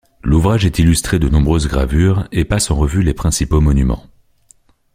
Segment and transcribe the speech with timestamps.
[0.23, 4.07] L’ouvrage est illustré de nombreuses gravures et passe en revue les principaux monuments.